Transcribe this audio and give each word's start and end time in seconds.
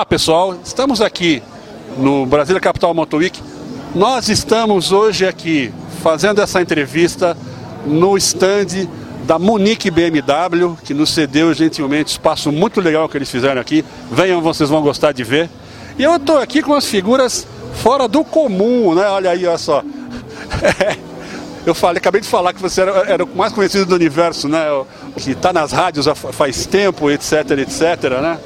Olá 0.00 0.06
pessoal, 0.06 0.58
estamos 0.64 1.02
aqui 1.02 1.42
no 1.98 2.24
Brasília 2.24 2.58
Capital 2.58 2.94
Motor 2.94 3.20
Week. 3.20 3.38
Nós 3.94 4.30
estamos 4.30 4.92
hoje 4.92 5.26
aqui 5.26 5.70
fazendo 6.02 6.40
essa 6.40 6.62
entrevista 6.62 7.36
no 7.84 8.16
stand 8.16 8.88
da 9.26 9.38
Munique 9.38 9.90
BMW, 9.90 10.74
que 10.82 10.94
nos 10.94 11.10
cedeu 11.10 11.52
gentilmente 11.52 12.12
espaço 12.12 12.50
muito 12.50 12.80
legal 12.80 13.10
que 13.10 13.18
eles 13.18 13.30
fizeram 13.30 13.60
aqui. 13.60 13.84
Venham, 14.10 14.40
vocês 14.40 14.70
vão 14.70 14.80
gostar 14.80 15.12
de 15.12 15.22
ver. 15.22 15.50
E 15.98 16.02
eu 16.02 16.16
estou 16.16 16.38
aqui 16.38 16.62
com 16.62 16.72
as 16.72 16.86
figuras 16.86 17.46
fora 17.74 18.08
do 18.08 18.24
comum, 18.24 18.94
né? 18.94 19.06
Olha 19.06 19.32
aí, 19.32 19.46
olha 19.46 19.58
só. 19.58 19.84
eu 21.66 21.74
falei, 21.74 21.98
acabei 21.98 22.22
de 22.22 22.26
falar 22.26 22.54
que 22.54 22.62
você 22.62 22.80
era, 22.80 22.92
era 23.00 23.24
o 23.24 23.36
mais 23.36 23.52
conhecido 23.52 23.84
do 23.84 23.96
universo, 23.96 24.48
né? 24.48 24.64
Que 25.18 25.32
está 25.32 25.52
nas 25.52 25.72
rádios 25.72 26.06
faz 26.32 26.64
tempo, 26.64 27.10
etc, 27.10 27.50
etc, 27.50 28.18
né? 28.22 28.38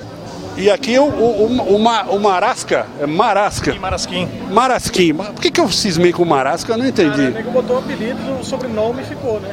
E 0.56 0.70
aqui 0.70 0.96
o, 0.98 1.04
o, 1.04 1.46
o, 1.46 1.76
o, 1.76 2.20
Marasca, 2.20 2.86
é 3.00 3.06
Marasca. 3.06 3.74
Marasquim. 3.74 4.28
Marasquim. 4.50 5.14
Por 5.14 5.40
que, 5.40 5.50
que 5.50 5.60
eu 5.60 5.68
cismei 5.68 6.12
com 6.12 6.24
Marasca? 6.24 6.72
Eu 6.72 6.78
não 6.78 6.86
entendi. 6.86 7.32
Cara, 7.32 7.48
o 7.48 7.50
botou 7.50 7.76
o 7.76 7.78
apelido, 7.80 8.20
o 8.40 8.44
sobrenome 8.44 9.02
e 9.02 9.04
ficou, 9.04 9.40
né? 9.40 9.52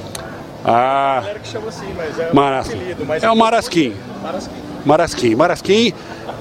Ah. 0.64 1.18
A 1.18 1.22
galera 1.22 1.40
que 1.40 1.48
chama 1.48 1.70
assim, 1.70 1.92
mas 1.98 2.20
é 2.20 2.32
Marasca. 2.32 2.76
apelido. 2.76 3.06
Mas 3.06 3.24
é 3.24 3.32
o 3.32 3.36
Marasquim. 3.36 3.96
Marasquim. 4.22 4.52
Marasquim. 4.86 5.36
Marasquim 5.36 5.94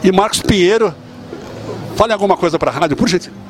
e 0.04 0.12
Marcos 0.12 0.42
Pinheiro. 0.42 0.94
Fale 1.96 2.12
alguma 2.12 2.36
coisa 2.36 2.58
para 2.58 2.70
a 2.70 2.74
rádio, 2.74 2.96
por 2.96 3.08
gentileza. 3.08 3.40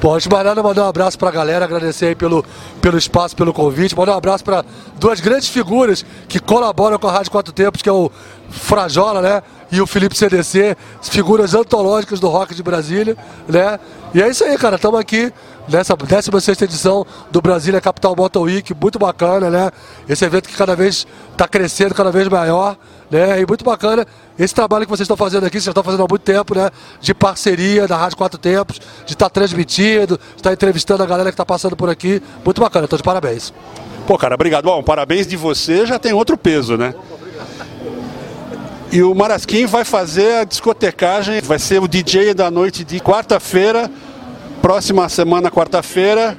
Bom, 0.00 0.12
antes 0.12 0.28
de 0.28 0.32
mais 0.32 0.44
nada, 0.44 0.62
mandar 0.62 0.84
um 0.84 0.88
abraço 0.88 1.18
para 1.18 1.30
a 1.30 1.32
galera, 1.32 1.64
agradecer 1.64 2.06
aí 2.06 2.14
pelo, 2.14 2.44
pelo 2.82 2.98
espaço, 2.98 3.34
pelo 3.34 3.52
convite, 3.52 3.96
mandar 3.96 4.12
um 4.12 4.18
abraço 4.18 4.44
para 4.44 4.64
duas 5.00 5.20
grandes 5.20 5.48
figuras 5.48 6.04
que 6.28 6.38
colaboram 6.38 6.98
com 6.98 7.08
a 7.08 7.12
Rádio 7.12 7.30
Quatro 7.30 7.52
Tempos, 7.52 7.80
que 7.80 7.88
é 7.88 7.92
o 7.92 8.10
Frajola, 8.50 9.22
né? 9.22 9.42
E 9.70 9.80
o 9.80 9.86
Felipe 9.86 10.16
CDC, 10.16 10.76
figuras 11.02 11.54
antológicas 11.54 12.20
do 12.20 12.28
rock 12.28 12.54
de 12.54 12.62
Brasília, 12.62 13.16
né? 13.48 13.78
E 14.14 14.22
é 14.22 14.28
isso 14.28 14.44
aí, 14.44 14.56
cara, 14.56 14.76
estamos 14.76 14.98
aqui 14.98 15.32
nessa 15.68 15.96
16 15.96 16.62
edição 16.62 17.04
do 17.30 17.40
Brasília 17.42 17.80
Capital 17.80 18.14
Motor 18.16 18.42
Week, 18.42 18.72
muito 18.80 18.98
bacana, 18.98 19.50
né? 19.50 19.70
Esse 20.08 20.24
evento 20.24 20.48
que 20.48 20.56
cada 20.56 20.76
vez 20.76 21.06
está 21.32 21.48
crescendo, 21.48 21.94
cada 21.94 22.10
vez 22.10 22.28
maior, 22.28 22.76
né? 23.10 23.40
E 23.40 23.46
muito 23.46 23.64
bacana 23.64 24.06
esse 24.38 24.54
trabalho 24.54 24.84
que 24.84 24.90
vocês 24.90 25.04
estão 25.04 25.16
fazendo 25.16 25.44
aqui, 25.44 25.60
vocês 25.60 25.68
estão 25.68 25.82
fazendo 25.82 26.04
há 26.04 26.06
muito 26.08 26.22
tempo, 26.22 26.54
né? 26.54 26.70
De 27.00 27.12
parceria 27.14 27.88
da 27.88 27.96
Rádio 27.96 28.16
Quatro 28.16 28.38
Tempos, 28.38 28.80
de 29.04 29.12
estar 29.12 29.26
tá 29.26 29.30
transmitindo, 29.30 30.18
de 30.18 30.36
estar 30.36 30.50
tá 30.50 30.52
entrevistando 30.52 31.02
a 31.02 31.06
galera 31.06 31.30
que 31.30 31.34
está 31.34 31.44
passando 31.44 31.76
por 31.76 31.90
aqui. 31.90 32.22
Muito 32.44 32.60
bacana, 32.60 32.84
estou 32.84 32.96
de 32.96 33.02
parabéns. 33.02 33.52
Pô, 34.06 34.16
cara, 34.16 34.34
obrigado. 34.34 34.64
Bom, 34.64 34.82
parabéns 34.82 35.26
de 35.26 35.36
você 35.36 35.84
já 35.84 35.98
tem 35.98 36.12
outro 36.12 36.38
peso, 36.38 36.76
né? 36.76 36.94
E 38.96 39.02
o 39.02 39.14
Marasquim 39.14 39.66
vai 39.66 39.84
fazer 39.84 40.36
a 40.36 40.44
discotecagem, 40.44 41.42
vai 41.42 41.58
ser 41.58 41.82
o 41.82 41.86
DJ 41.86 42.32
da 42.32 42.50
noite 42.50 42.82
de 42.82 42.98
quarta-feira 42.98 43.90
próxima 44.62 45.06
semana, 45.10 45.50
quarta-feira. 45.50 46.34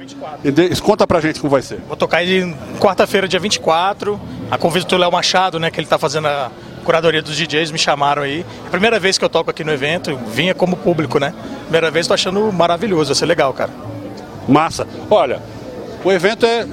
Conta 0.82 1.06
pra 1.06 1.20
gente 1.20 1.38
como 1.38 1.52
vai 1.52 1.62
ser. 1.62 1.78
Vou 1.86 1.96
tocar 1.96 2.16
aí 2.16 2.52
quarta-feira, 2.80 3.28
dia 3.28 3.38
24. 3.38 4.20
A 4.50 4.58
convite 4.58 4.88
do 4.88 4.96
Léo 4.96 5.12
Machado, 5.12 5.60
né? 5.60 5.70
Que 5.70 5.78
ele 5.78 5.86
tá 5.86 6.00
fazendo 6.00 6.26
a 6.26 6.50
curadoria 6.84 7.22
dos 7.22 7.36
DJs, 7.36 7.70
me 7.70 7.78
chamaram 7.78 8.22
aí. 8.22 8.44
É 8.64 8.66
a 8.66 8.70
primeira 8.70 8.98
vez 8.98 9.16
que 9.16 9.24
eu 9.24 9.28
toco 9.28 9.52
aqui 9.52 9.62
no 9.62 9.70
evento, 9.70 10.18
vinha 10.26 10.52
como 10.52 10.76
público, 10.76 11.20
né? 11.20 11.32
Primeira 11.62 11.92
vez, 11.92 12.08
tô 12.08 12.14
achando 12.14 12.52
maravilhoso, 12.52 13.10
vai 13.10 13.14
ser 13.14 13.26
legal, 13.26 13.54
cara. 13.54 13.70
Massa. 14.48 14.84
Olha, 15.08 15.40
o 16.02 16.10
evento 16.10 16.44
é 16.44 16.66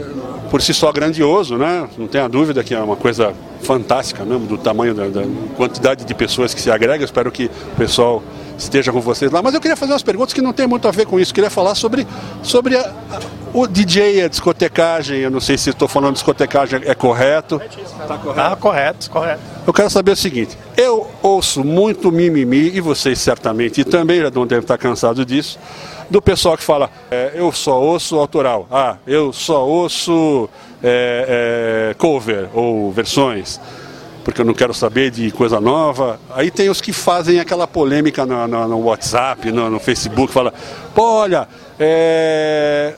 por 0.50 0.62
si 0.62 0.74
só 0.74 0.92
grandioso, 0.92 1.58
né? 1.58 1.88
Não 1.98 2.08
tenha 2.08 2.28
dúvida 2.28 2.64
que 2.64 2.74
é 2.74 2.80
uma 2.80 2.96
coisa 2.96 3.34
fantástica 3.62 4.24
mesmo, 4.24 4.46
do 4.46 4.58
tamanho 4.58 4.94
da, 4.94 5.08
da 5.08 5.24
quantidade 5.56 6.06
de 6.06 6.14
pessoas 6.14 6.54
que 6.54 6.62
se 6.62 6.70
agrega. 6.70 7.04
Espero 7.04 7.32
que 7.32 7.46
o 7.46 7.76
pessoal 7.78 8.24
esteja 8.58 8.92
com 8.92 9.02
vocês 9.02 9.32
lá. 9.32 9.42
Mas 9.42 9.54
eu 9.54 9.62
queria 9.62 9.76
fazer 9.76 9.92
umas 9.92 10.04
perguntas 10.04 10.34
que 10.34 10.42
não 10.42 10.54
tem 10.54 10.68
muito 10.68 10.88
a 10.88 10.92
ver 10.92 11.06
com 11.06 11.20
isso. 11.20 11.32
Eu 11.32 11.36
queria 11.36 11.50
falar 11.50 11.76
sobre, 11.76 12.08
sobre 12.44 12.78
a, 12.78 12.82
a, 12.82 13.20
o 13.54 13.68
DJ, 13.68 14.24
a 14.24 14.28
discotecagem. 14.28 15.20
Eu 15.20 15.32
não 15.32 15.40
sei 15.40 15.58
se 15.58 15.70
estou 15.70 15.88
falando 15.88 16.12
de 16.12 16.20
discotecagem 16.20 16.82
é 16.86 16.96
correto. 16.96 17.62
Está 17.66 18.18
correto? 18.18 18.40
Ah, 18.40 18.56
correto, 18.56 19.10
correto. 19.10 19.42
Eu 19.66 19.74
quero 19.74 19.90
saber 19.90 20.12
o 20.12 20.16
seguinte: 20.16 20.58
eu 20.78 21.10
ouço 21.22 21.64
muito 21.64 22.12
mimimi, 22.12 22.76
e 22.76 22.80
vocês 22.80 23.20
certamente, 23.20 23.82
e 23.82 23.84
também 23.84 24.22
já 24.22 24.30
não 24.30 24.46
devem 24.46 24.64
estar 24.64 24.78
cansados 24.78 25.26
disso, 25.26 25.60
do 26.10 26.22
pessoal 26.22 26.58
que 26.58 26.64
fala, 26.64 26.90
é, 27.10 27.32
eu 27.36 27.52
só 27.52 27.82
ouço 27.82 28.18
autoral. 28.18 28.68
Ah, 28.72 28.98
eu 29.08 29.34
só 29.34 29.66
ouço 29.66 30.50
é, 30.84 31.92
é, 31.92 31.94
cover 31.96 32.50
ou 32.54 32.92
versões 32.92 33.60
porque 34.26 34.42
eu 34.42 34.46
não 34.46 34.56
quero 34.56 34.74
saber 34.74 35.12
de 35.12 35.30
coisa 35.30 35.62
nova. 35.62 36.20
Aí 36.32 36.50
tem 36.50 36.68
os 36.68 36.82
que 36.82 36.92
fazem 36.92 37.40
aquela 37.40 37.68
polêmica 37.68 38.26
no, 38.26 38.48
no, 38.48 38.68
no 38.68 38.80
WhatsApp, 38.80 39.52
no, 39.52 39.70
no, 39.70 39.80
Facebook, 39.80 40.34
fala, 40.34 40.52
pô, 40.96 41.04
olha, 41.04 41.48
é... 41.80 42.96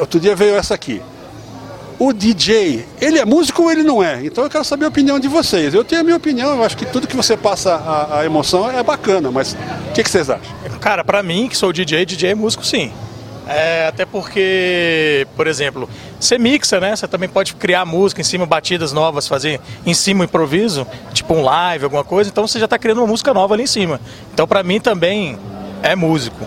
outro 0.00 0.18
dia 0.18 0.34
veio 0.34 0.54
essa 0.54 0.72
aqui. 0.72 1.02
O 2.04 2.12
DJ, 2.12 2.84
ele 3.00 3.20
é 3.20 3.24
músico 3.24 3.62
ou 3.62 3.70
ele 3.70 3.84
não 3.84 4.02
é? 4.02 4.26
Então 4.26 4.42
eu 4.42 4.50
quero 4.50 4.64
saber 4.64 4.86
a 4.86 4.88
opinião 4.88 5.20
de 5.20 5.28
vocês. 5.28 5.72
Eu 5.72 5.84
tenho 5.84 6.00
a 6.00 6.04
minha 6.04 6.16
opinião, 6.16 6.56
eu 6.56 6.64
acho 6.64 6.76
que 6.76 6.84
tudo 6.84 7.06
que 7.06 7.14
você 7.14 7.36
passa 7.36 7.76
a, 7.76 8.18
a 8.18 8.24
emoção 8.24 8.68
é 8.68 8.82
bacana, 8.82 9.30
mas 9.30 9.52
o 9.52 9.92
que, 9.92 10.02
que 10.02 10.10
vocês 10.10 10.28
acham? 10.28 10.52
Cara, 10.80 11.04
para 11.04 11.22
mim, 11.22 11.46
que 11.48 11.56
sou 11.56 11.72
DJ, 11.72 12.04
DJ 12.04 12.30
é 12.30 12.34
músico 12.34 12.66
sim. 12.66 12.90
É, 13.46 13.86
até 13.86 14.04
porque, 14.04 15.28
por 15.36 15.46
exemplo, 15.46 15.88
você 16.18 16.38
mixa, 16.38 16.80
né? 16.80 16.96
Você 16.96 17.06
também 17.06 17.28
pode 17.28 17.54
criar 17.54 17.84
música 17.84 18.20
em 18.20 18.24
cima, 18.24 18.44
batidas 18.46 18.92
novas, 18.92 19.28
fazer 19.28 19.60
em 19.86 19.94
cima 19.94 20.22
um 20.22 20.24
improviso, 20.24 20.84
tipo 21.12 21.32
um 21.34 21.42
live, 21.44 21.84
alguma 21.84 22.02
coisa. 22.02 22.28
Então 22.28 22.48
você 22.48 22.58
já 22.58 22.64
está 22.64 22.80
criando 22.80 22.98
uma 22.98 23.06
música 23.06 23.32
nova 23.32 23.54
ali 23.54 23.62
em 23.62 23.68
cima. 23.68 24.00
Então 24.34 24.44
para 24.48 24.64
mim 24.64 24.80
também 24.80 25.38
é 25.84 25.94
músico. 25.94 26.44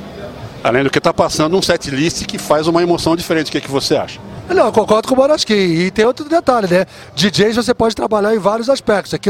Além 0.61 0.83
do 0.83 0.89
que 0.89 0.97
está 0.97 1.13
passando 1.13 1.57
um 1.57 1.61
set 1.61 1.89
list 1.91 2.25
que 2.25 2.37
faz 2.37 2.67
uma 2.67 2.83
emoção 2.83 3.15
diferente. 3.15 3.47
O 3.47 3.51
que, 3.53 3.59
é 3.59 3.61
que 3.61 3.71
você 3.71 3.95
acha? 3.95 4.19
Não, 4.53 4.71
concordo 4.71 5.07
com 5.07 5.15
o 5.15 5.17
Borasquim. 5.17 5.53
E 5.53 5.91
tem 5.91 6.05
outro 6.05 6.29
detalhe, 6.29 6.67
né? 6.67 6.85
DJs 7.15 7.55
você 7.55 7.73
pode 7.73 7.95
trabalhar 7.95 8.35
em 8.35 8.37
vários 8.37 8.69
aspectos. 8.69 9.13
Aqui, 9.13 9.29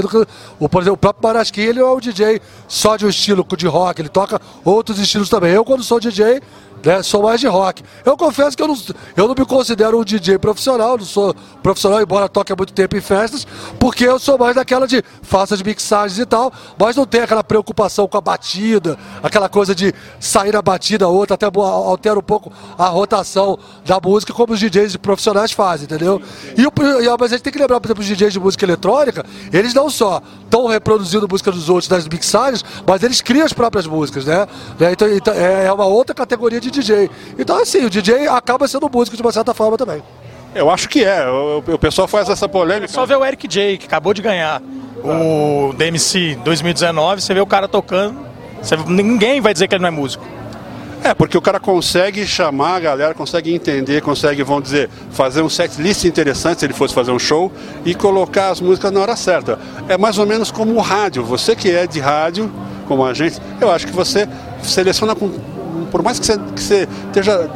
o, 0.60 0.70
por 0.70 0.82
exemplo, 0.82 0.96
o 0.96 0.98
próprio 0.98 1.22
Borasquim, 1.22 1.62
ele 1.62 1.80
é 1.80 1.86
um 1.86 2.00
DJ 2.00 2.42
só 2.68 2.98
de 2.98 3.06
um 3.06 3.10
estilo 3.10 3.46
de 3.58 3.66
rock, 3.66 4.02
ele 4.02 4.10
toca 4.10 4.42
outros 4.64 5.00
estilos 5.00 5.30
também. 5.30 5.52
Eu, 5.52 5.64
quando 5.64 5.84
sou 5.84 6.00
DJ, 6.00 6.42
né? 6.86 7.02
Sou 7.02 7.24
mais 7.24 7.42
de 7.42 7.48
rock. 7.48 7.84
Eu 8.06 8.16
confesso 8.16 8.56
que 8.56 8.62
eu 8.62 8.68
não, 8.68 8.78
eu 9.18 9.28
não 9.28 9.36
me 9.38 9.46
considero 9.46 10.00
um 10.00 10.04
DJ 10.04 10.38
profissional, 10.38 10.98
não 10.98 11.06
sou 11.06 11.36
profissional, 11.64 12.02
embora 12.02 12.30
toque 12.30 12.54
há 12.54 12.56
muito 12.56 12.72
tempo 12.72 12.96
em 12.96 13.02
festas, 13.02 13.46
porque 13.80 14.06
eu 14.06 14.20
sou 14.20 14.38
mais 14.38 14.56
daquela 14.56 14.88
de 14.88 15.04
faça 15.24 15.58
de 15.58 15.64
mixagens 15.64 16.20
e 16.20 16.26
tal, 16.26 16.54
mas 16.78 16.96
não 16.96 17.06
tem 17.06 17.22
aquela 17.22 17.44
preocupação 17.44 18.08
com 18.08 18.18
a 18.18 18.22
batida, 18.22 18.98
aquela 19.24 19.50
coisa 19.50 19.74
de 19.74 19.94
sair 20.20 20.54
na 20.54 20.62
batida 20.62 21.08
outra, 21.08 21.34
até 21.34 21.48
altera 21.48 22.20
um 22.20 22.24
pouco 22.24 22.54
a 22.78 22.86
rotação 22.86 23.58
da 23.84 24.00
música, 24.00 24.32
como 24.32 24.54
os 24.54 24.60
DJs 24.60 24.96
profissionais 24.98 25.52
fazem, 25.52 25.86
entendeu? 25.86 26.22
E 26.56 26.68
o, 26.68 26.72
mas 27.20 27.32
a 27.32 27.36
gente 27.36 27.44
tem 27.44 27.54
que 27.54 27.60
lembrar, 27.60 27.80
por 27.80 27.88
exemplo, 27.88 28.04
os 28.04 28.08
DJs 28.08 28.34
de 28.34 28.40
música 28.40 28.64
eletrônica, 28.64 29.26
eles 29.52 29.74
não 29.74 29.90
só 29.90 30.22
estão 30.44 30.68
reproduzindo 30.68 31.28
música 31.28 31.52
dos 31.52 31.68
outros 31.68 31.90
nas 31.90 32.08
mixagens, 32.08 32.64
mas 32.86 33.02
eles 33.02 33.22
criam 33.22 33.46
as 33.46 33.54
próprias 33.54 33.88
músicas, 33.88 34.26
né? 34.26 34.48
né? 34.80 34.92
Então, 34.92 35.08
então 35.12 35.34
é 35.34 35.72
uma 35.72 35.86
outra 35.86 36.14
categoria 36.14 36.62
de 36.62 36.75
DJ. 36.76 37.10
Então, 37.38 37.58
assim, 37.62 37.86
o 37.86 37.90
DJ 37.90 38.28
acaba 38.28 38.68
sendo 38.68 38.90
músico 38.92 39.16
de 39.16 39.22
uma 39.22 39.32
certa 39.32 39.54
forma 39.54 39.78
também. 39.78 40.02
Eu 40.54 40.70
acho 40.70 40.88
que 40.88 41.04
é. 41.04 41.28
O, 41.28 41.64
o 41.74 41.80
pessoal 41.80 42.08
faz 42.08 42.30
essa 42.30 42.48
polêmica. 42.48 42.88
Só 42.88 43.06
ver 43.06 43.18
o 43.18 43.26
Eric 43.26 43.48
J, 43.48 43.78
que 43.78 43.86
acabou 43.86 44.14
de 44.14 44.22
ganhar 44.22 44.62
o 45.04 45.74
DMC 45.74 46.40
2019, 46.44 47.22
você 47.22 47.34
vê 47.34 47.42
o 47.42 47.46
cara 47.46 47.68
tocando, 47.68 48.18
você, 48.62 48.76
ninguém 48.88 49.40
vai 49.40 49.54
dizer 49.54 49.68
que 49.68 49.76
ele 49.76 49.82
não 49.82 49.90
é 49.90 49.92
músico. 49.92 50.26
É, 51.04 51.14
porque 51.14 51.38
o 51.38 51.42
cara 51.42 51.60
consegue 51.60 52.26
chamar 52.26 52.78
a 52.78 52.80
galera, 52.80 53.14
consegue 53.14 53.54
entender, 53.54 54.02
consegue, 54.02 54.42
vamos 54.42 54.64
dizer, 54.64 54.90
fazer 55.12 55.44
um 55.44 55.50
set 55.50 55.80
list 55.80 56.04
interessante 56.04 56.62
se 56.62 56.66
ele 56.66 56.74
fosse 56.74 56.96
fazer 56.96 57.12
um 57.12 57.20
show 57.20 57.52
e 57.86 57.94
colocar 57.94 58.50
as 58.50 58.60
músicas 58.60 58.92
na 58.92 59.02
hora 59.02 59.16
certa. 59.16 59.60
É 59.88 60.00
mais 60.00 60.18
ou 60.18 60.26
menos 60.26 60.50
como 60.50 60.74
o 60.74 60.82
rádio. 60.82 61.24
Você 61.24 61.56
que 61.56 61.70
é 61.70 61.86
de 61.86 62.00
rádio, 62.00 62.52
como 62.88 63.06
a 63.06 63.14
gente, 63.14 63.40
eu 63.62 63.70
acho 63.70 63.86
que 63.86 63.94
você 63.94 64.28
seleciona 64.64 65.14
com 65.14 65.30
por 65.96 66.04
mais 66.04 66.20
que 66.20 66.26
você, 66.26 66.38
que 66.38 66.62
você 66.62 66.90
esteja 67.08 67.50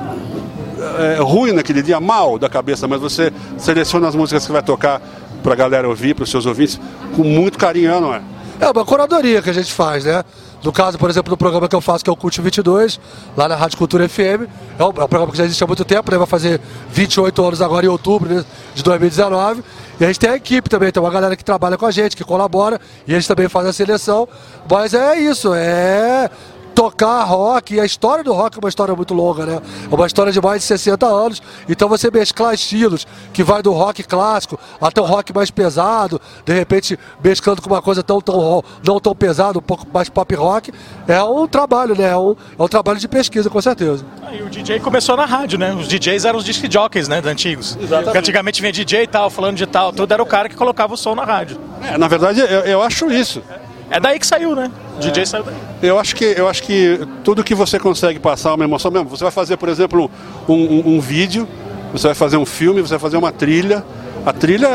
é, 0.97 1.17
ruim 1.19 1.51
naquele 1.51 1.81
dia, 1.81 1.99
mal 1.99 2.39
da 2.39 2.47
cabeça, 2.47 2.87
mas 2.87 3.01
você 3.01 3.33
seleciona 3.57 4.07
as 4.07 4.15
músicas 4.15 4.45
que 4.45 4.51
vai 4.53 4.63
tocar 4.63 5.01
para 5.43 5.51
a 5.51 5.55
galera 5.57 5.89
ouvir, 5.89 6.15
para 6.15 6.23
os 6.23 6.31
seus 6.31 6.45
ouvintes, 6.45 6.79
com 7.17 7.23
muito 7.25 7.57
carinho, 7.57 7.99
não 7.99 8.13
é? 8.13 8.21
É 8.61 8.69
uma 8.69 8.85
curadoria 8.85 9.41
que 9.41 9.49
a 9.49 9.53
gente 9.53 9.73
faz, 9.73 10.05
né? 10.05 10.23
No 10.63 10.71
caso, 10.71 10.97
por 10.97 11.09
exemplo, 11.09 11.29
do 11.29 11.35
programa 11.35 11.67
que 11.67 11.75
eu 11.75 11.81
faço, 11.81 12.01
que 12.01 12.09
é 12.09 12.13
o 12.13 12.15
Cult 12.15 12.39
22, 12.39 12.97
lá 13.35 13.49
na 13.49 13.57
Rádio 13.57 13.77
Cultura 13.77 14.07
FM, 14.07 14.47
é 14.77 14.83
um, 14.83 14.87
é 14.87 14.87
um, 14.87 14.93
programa 14.93 15.31
que 15.33 15.37
já 15.37 15.43
existe 15.43 15.61
há 15.61 15.67
muito 15.67 15.83
tempo, 15.83 16.09
né? 16.09 16.17
vai 16.17 16.27
fazer 16.27 16.61
28 16.91 17.43
anos 17.45 17.61
agora 17.61 17.85
em 17.85 17.89
outubro 17.89 18.33
né? 18.33 18.45
de 18.73 18.83
2019. 18.83 19.61
E 19.99 20.03
a 20.05 20.07
gente 20.07 20.19
tem 20.19 20.29
a 20.29 20.35
equipe 20.37 20.69
também, 20.69 20.91
tem 20.93 21.03
uma 21.03 21.11
galera 21.11 21.35
que 21.35 21.43
trabalha 21.43 21.77
com 21.77 21.85
a 21.85 21.91
gente, 21.91 22.15
que 22.15 22.23
colabora, 22.23 22.79
e 23.05 23.13
eles 23.13 23.27
também 23.27 23.49
fazem 23.49 23.69
a 23.69 23.73
seleção. 23.73 24.29
Mas 24.69 24.93
é 24.93 25.19
isso, 25.19 25.53
é 25.53 26.29
tocar 26.79 27.25
rock, 27.25 27.75
e 27.75 27.79
a 27.81 27.83
história 27.83 28.23
do 28.23 28.31
rock 28.31 28.57
é 28.57 28.59
uma 28.61 28.69
história 28.69 28.95
muito 28.95 29.13
longa, 29.13 29.45
né? 29.45 29.61
É 29.91 29.93
uma 29.93 30.07
história 30.07 30.31
de 30.31 30.39
mais 30.39 30.61
de 30.61 30.67
60 30.67 31.05
anos. 31.05 31.41
Então 31.67 31.89
você 31.89 32.09
mesclar 32.09 32.53
estilos, 32.53 33.05
que 33.33 33.43
vai 33.43 33.61
do 33.61 33.73
rock 33.73 34.01
clássico 34.01 34.57
até 34.79 35.01
o 35.01 35.03
rock 35.03 35.35
mais 35.35 35.51
pesado, 35.51 36.21
de 36.45 36.53
repente 36.53 36.97
mesclando 37.21 37.61
com 37.61 37.67
uma 37.69 37.81
coisa 37.81 38.01
tão, 38.01 38.21
tão 38.21 38.63
não 38.81 38.97
tão 38.97 39.13
pesada, 39.13 39.59
um 39.59 39.61
pouco 39.61 39.85
mais 39.93 40.07
pop 40.07 40.33
rock, 40.35 40.71
é 41.05 41.21
um 41.21 41.45
trabalho, 41.49 41.97
né? 41.97 42.11
É 42.11 42.17
um, 42.17 42.33
é 42.57 42.63
um 42.63 42.67
trabalho 42.69 42.97
de 42.97 43.09
pesquisa, 43.09 43.49
com 43.49 43.61
certeza. 43.61 44.05
E 44.31 44.41
o 44.41 44.49
DJ 44.49 44.79
começou 44.79 45.17
na 45.17 45.25
rádio, 45.25 45.59
né? 45.59 45.73
Os 45.73 45.85
DJs 45.85 46.23
eram 46.23 46.39
os 46.39 46.45
disc 46.45 46.65
jockeys, 46.71 47.09
né? 47.09 47.21
Antigos. 47.25 47.75
Exatamente. 47.75 48.03
Porque 48.05 48.19
antigamente 48.19 48.61
vinha 48.61 48.71
DJ 48.71 49.03
e 49.03 49.07
tal, 49.07 49.29
falando 49.29 49.57
de 49.57 49.65
tal, 49.65 49.91
tudo 49.91 50.13
era 50.13 50.23
o 50.23 50.25
cara 50.25 50.47
que 50.47 50.55
colocava 50.55 50.93
o 50.93 50.97
som 50.97 51.13
na 51.13 51.25
rádio. 51.25 51.59
É, 51.83 51.97
na 51.97 52.07
verdade, 52.07 52.39
eu, 52.39 52.61
eu 52.61 52.81
acho 52.81 53.11
isso. 53.11 53.43
É 53.91 53.99
daí 53.99 54.17
que 54.17 54.25
saiu, 54.25 54.55
né? 54.55 54.71
DJ 54.99 55.25
saiu 55.25 55.43
daí. 55.43 55.55
Eu 55.81 55.99
acho 55.99 56.15
que 56.15 56.25
eu 56.25 56.47
acho 56.47 56.63
que 56.63 57.07
tudo 57.23 57.43
que 57.43 57.55
você 57.55 57.79
consegue 57.79 58.19
passar 58.19 58.53
uma 58.53 58.63
emoção 58.63 58.91
mesmo. 58.91 59.09
Você 59.09 59.23
vai 59.23 59.31
fazer, 59.31 59.57
por 59.57 59.69
exemplo, 59.69 60.09
um, 60.47 60.53
um, 60.53 60.95
um 60.95 60.99
vídeo, 60.99 61.47
você 61.91 62.07
vai 62.07 62.15
fazer 62.15 62.37
um 62.37 62.45
filme, 62.45 62.81
você 62.81 62.91
vai 62.91 62.99
fazer 62.99 63.17
uma 63.17 63.31
trilha. 63.31 63.83
A 64.25 64.33
trilha, 64.33 64.67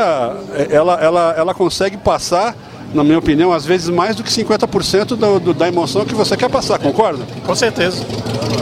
ela, 0.69 0.95
ela, 0.95 1.35
ela 1.37 1.53
consegue 1.53 1.97
passar 1.97 2.55
na 2.93 3.03
minha 3.03 3.19
opinião, 3.19 3.51
às 3.51 3.65
vezes 3.65 3.89
mais 3.89 4.15
do 4.15 4.23
que 4.23 4.29
50% 4.29 5.05
do, 5.15 5.39
do, 5.39 5.53
da 5.53 5.67
emoção 5.67 6.05
que 6.05 6.15
você 6.15 6.37
quer 6.37 6.49
passar, 6.49 6.79
concorda? 6.79 7.25
Com 7.45 7.53
certeza. 7.53 8.05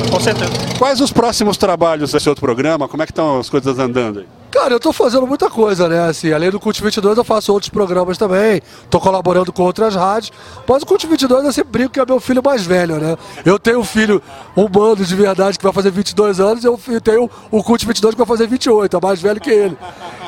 Com 0.09 0.19
certeza. 0.19 0.51
Quais 0.77 1.01
os 1.01 1.11
próximos 1.11 1.57
trabalhos 1.57 2.11
desse 2.11 2.27
outro 2.27 2.43
programa? 2.43 2.87
Como 2.87 3.03
é 3.03 3.05
que 3.05 3.11
estão 3.11 3.39
as 3.39 3.49
coisas 3.49 3.77
andando 3.77 4.19
aí? 4.19 4.42
Cara, 4.53 4.75
eu 4.75 4.79
tô 4.79 4.93
fazendo 4.93 5.25
muita 5.25 5.49
coisa, 5.49 5.89
né? 5.89 6.07
Assim, 6.07 6.31
além 6.31 6.51
do 6.51 6.59
Cult 6.59 6.79
22, 6.79 7.17
eu 7.17 7.23
faço 7.23 7.51
outros 7.51 7.71
programas 7.71 8.19
também. 8.19 8.61
Tô 8.87 8.99
colaborando 8.99 9.51
com 9.51 9.63
outras 9.63 9.95
rádios. 9.95 10.31
Mas 10.67 10.83
o 10.83 10.85
Cult 10.85 11.07
22 11.07 11.43
eu 11.43 11.51
sempre 11.51 11.71
brinco 11.71 11.89
que 11.89 11.99
é 11.99 12.05
meu 12.05 12.19
filho 12.19 12.39
mais 12.43 12.63
velho, 12.63 12.99
né? 12.99 13.17
Eu 13.43 13.57
tenho 13.57 13.79
um 13.79 13.83
filho 13.83 14.21
humano 14.55 15.03
de 15.03 15.15
verdade 15.15 15.57
que 15.57 15.63
vai 15.63 15.73
fazer 15.73 15.89
22 15.89 16.39
anos 16.39 16.63
e 16.63 16.67
eu 16.67 16.77
tenho 17.03 17.27
o 17.49 17.63
Cult 17.63 17.83
22 17.83 18.13
que 18.13 18.17
vai 18.19 18.27
fazer 18.27 18.45
28, 18.45 18.95
é 18.95 18.99
mais 19.01 19.19
velho 19.19 19.41
que 19.41 19.49
ele. 19.49 19.75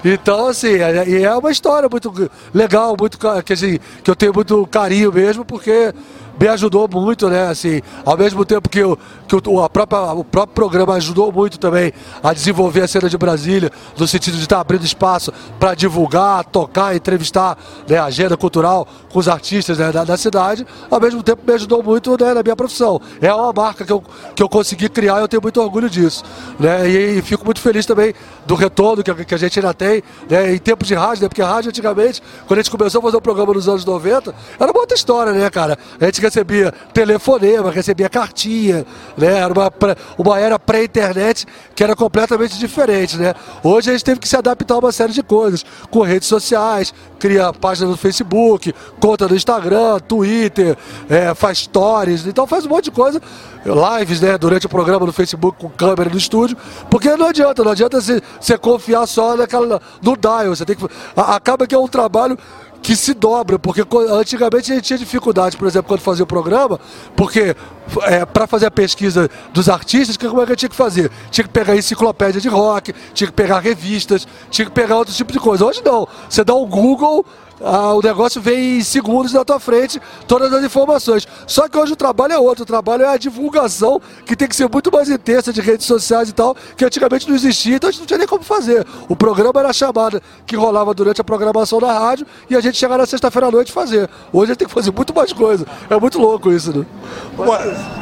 Então, 0.03 0.47
assim, 0.47 0.73
é, 0.73 1.21
é 1.21 1.35
uma 1.35 1.51
história 1.51 1.87
muito 1.87 2.11
legal, 2.51 2.95
muito 2.99 3.19
que, 3.43 3.53
assim, 3.53 3.77
que 4.03 4.09
eu 4.09 4.15
tenho 4.15 4.33
muito 4.33 4.65
carinho 4.65 5.13
mesmo, 5.13 5.45
porque 5.45 5.93
me 6.39 6.47
ajudou 6.47 6.87
muito, 6.91 7.29
né? 7.29 7.47
Assim, 7.47 7.81
ao 8.05 8.17
mesmo 8.17 8.45
tempo 8.45 8.69
que, 8.69 8.79
eu, 8.79 8.97
que 9.27 9.35
o, 9.35 9.63
a 9.63 9.69
própria, 9.69 10.13
o 10.13 10.23
próprio 10.23 10.53
programa 10.53 10.93
ajudou 10.95 11.31
muito 11.31 11.59
também 11.59 11.93
a 12.21 12.33
desenvolver 12.33 12.81
a 12.81 12.87
cena 12.87 13.09
de 13.09 13.17
Brasília, 13.17 13.71
no 13.97 14.07
sentido 14.07 14.35
de 14.35 14.43
estar 14.43 14.59
abrindo 14.59 14.83
espaço 14.83 15.31
para 15.59 15.73
divulgar, 15.73 16.43
tocar, 16.45 16.95
entrevistar 16.95 17.57
né, 17.87 17.97
a 17.97 18.05
agenda 18.05 18.35
cultural 18.35 18.87
com 19.11 19.19
os 19.19 19.27
artistas 19.27 19.77
né, 19.77 19.91
da, 19.91 20.03
da, 20.03 20.17
cidade, 20.17 20.65
ao 20.89 20.99
mesmo 20.99 21.23
tempo 21.23 21.41
me 21.45 21.53
ajudou 21.53 21.81
muito 21.81 22.11
né, 22.21 22.33
na 22.33 22.43
minha 22.43 22.55
profissão. 22.55 22.99
É 23.21 23.33
uma 23.33 23.53
marca 23.53 23.85
que 23.85 23.91
eu, 23.91 24.03
que 24.35 24.43
eu 24.43 24.49
consegui 24.49 24.89
criar 24.89 25.19
e 25.19 25.21
eu 25.21 25.27
tenho 25.27 25.41
muito 25.41 25.61
orgulho 25.61 25.89
disso. 25.89 26.23
Né? 26.59 26.89
E, 26.89 27.17
e 27.19 27.21
fico 27.21 27.45
muito 27.45 27.61
feliz 27.61 27.85
também 27.85 28.13
do 28.45 28.55
retorno 28.55 29.03
que, 29.03 29.25
que 29.25 29.35
a 29.35 29.37
gente 29.37 29.59
ainda 29.59 29.73
tem, 29.73 30.03
né, 30.29 30.53
em 30.53 30.57
tempos 30.57 30.87
de 30.87 30.95
rádio, 30.95 31.23
né? 31.23 31.29
Porque 31.29 31.41
a 31.41 31.47
rádio 31.47 31.69
antigamente, 31.69 32.21
quando 32.47 32.59
a 32.59 32.61
gente 32.61 32.71
começou 32.71 32.99
a 32.99 33.01
fazer 33.01 33.17
o 33.17 33.21
programa 33.21 33.53
nos 33.53 33.67
anos 33.67 33.85
90, 33.85 34.33
era 34.59 34.71
uma 34.71 34.79
outra 34.79 34.95
história, 34.95 35.33
né, 35.33 35.49
cara? 35.49 35.77
A 35.99 36.05
gente 36.05 36.21
recebia 36.25 36.73
telefonema, 36.93 37.71
recebia 37.71 38.09
cartinha, 38.09 38.85
né? 39.17 39.39
Era 39.39 39.53
uma, 39.53 39.71
uma 40.17 40.39
era 40.39 40.59
pré-internet 40.59 41.45
que 41.75 41.83
era 41.83 41.95
completamente 41.95 42.57
diferente, 42.57 43.17
né? 43.17 43.33
Hoje 43.63 43.89
a 43.89 43.93
gente 43.93 44.03
teve 44.03 44.19
que 44.19 44.27
se 44.27 44.35
adaptar 44.35 44.75
a 44.75 44.79
uma 44.79 44.91
série 44.91 45.13
de 45.13 45.23
coisas, 45.23 45.65
com 45.89 46.01
redes 46.01 46.27
sociais, 46.27 46.93
cria 47.19 47.53
página 47.53 47.89
no 47.89 47.97
Facebook, 47.97 48.73
conta 48.99 49.27
no 49.27 49.35
Instagram, 49.35 49.99
Twitter, 49.99 50.77
é, 51.09 51.33
faz 51.33 51.59
stories, 51.59 52.25
então 52.25 52.45
faz 52.45 52.65
um 52.65 52.69
monte 52.69 52.85
de 52.85 52.91
coisa, 52.91 53.21
lives, 53.65 54.21
né, 54.21 54.37
durante 54.37 54.65
o 54.65 54.69
programa 54.69 55.05
no 55.05 55.13
Facebook 55.13 55.57
com 55.59 55.69
câmera 55.69 56.09
no 56.09 56.17
estúdio, 56.17 56.57
porque 56.89 57.15
não 57.15 57.27
adianta, 57.27 57.63
não 57.63 57.71
adianta 57.71 57.99
você 58.01 58.57
confiar 58.57 59.07
só 59.07 59.35
naquela, 59.35 59.81
no 60.01 60.17
dial, 60.17 60.55
você 60.55 60.65
tem 60.65 60.75
que, 60.75 60.85
acaba 61.15 61.65
que 61.65 61.75
é 61.75 61.79
um 61.79 61.87
trabalho 61.87 62.37
que 62.85 62.95
se 62.95 63.15
dobra, 63.15 63.57
porque 63.57 63.81
antigamente 64.11 64.71
a 64.71 64.75
gente 64.75 64.85
tinha 64.85 64.99
dificuldade, 64.99 65.57
por 65.57 65.67
exemplo, 65.67 65.87
quando 65.87 66.01
fazia 66.01 66.23
o 66.23 66.27
programa, 66.27 66.79
porque 67.15 67.55
é, 68.03 68.23
para 68.27 68.45
fazer 68.45 68.67
a 68.67 68.71
pesquisa 68.71 69.27
dos 69.51 69.67
artistas, 69.67 70.15
como 70.17 70.39
é 70.39 70.45
que 70.45 70.51
eu 70.51 70.55
tinha 70.55 70.69
que 70.69 70.75
fazer? 70.75 71.09
Tinha 71.31 71.45
que 71.45 71.49
pegar 71.49 71.75
enciclopédia 71.75 72.39
de 72.39 72.47
rock, 72.47 72.93
tinha 73.11 73.25
que 73.25 73.33
pegar 73.33 73.57
revistas, 73.57 74.27
tinha 74.51 74.65
que 74.67 74.71
pegar 74.71 74.97
outro 74.97 75.15
tipo 75.15 75.33
de 75.33 75.39
coisa. 75.39 75.65
Hoje 75.65 75.81
não, 75.83 76.07
você 76.29 76.43
dá 76.43 76.53
um 76.53 76.67
Google 76.67 77.25
ah, 77.61 77.93
o 77.93 78.01
negócio 78.01 78.41
vem 78.41 78.79
em 78.79 78.83
segundos 78.83 79.31
na 79.31 79.45
tua 79.45 79.59
frente, 79.59 80.01
todas 80.27 80.51
as 80.51 80.63
informações. 80.63 81.27
Só 81.47 81.67
que 81.69 81.77
hoje 81.77 81.93
o 81.93 81.95
trabalho 81.95 82.33
é 82.33 82.37
outro, 82.37 82.63
o 82.63 82.65
trabalho 82.65 83.03
é 83.03 83.07
a 83.07 83.17
divulgação, 83.17 84.01
que 84.25 84.35
tem 84.35 84.47
que 84.47 84.55
ser 84.55 84.69
muito 84.69 84.91
mais 84.91 85.09
intensa 85.09 85.53
de 85.53 85.61
redes 85.61 85.85
sociais 85.85 86.29
e 86.29 86.33
tal, 86.33 86.55
que 86.75 86.83
antigamente 86.83 87.27
não 87.27 87.35
existia, 87.35 87.75
então 87.75 87.89
a 87.89 87.91
gente 87.91 88.01
não 88.01 88.07
tinha 88.07 88.17
nem 88.17 88.27
como 88.27 88.43
fazer. 88.43 88.85
O 89.07 89.15
programa 89.15 89.59
era 89.59 89.69
a 89.69 89.73
chamada 89.73 90.21
que 90.45 90.55
rolava 90.55 90.93
durante 90.93 91.21
a 91.21 91.23
programação 91.23 91.79
da 91.79 91.91
rádio 91.97 92.25
e 92.49 92.55
a 92.55 92.61
gente 92.61 92.74
chegava 92.75 92.99
na 92.99 93.05
sexta-feira 93.05 93.47
à 93.47 93.51
noite 93.51 93.71
fazer. 93.71 94.09
Hoje 94.31 94.49
gente 94.49 94.59
tem 94.59 94.67
que 94.67 94.73
fazer 94.73 94.91
muito 94.91 95.13
mais 95.13 95.33
coisa. 95.33 95.65
É 95.89 95.99
muito 95.99 96.19
louco 96.19 96.51
isso, 96.51 96.77
né? 96.77 96.85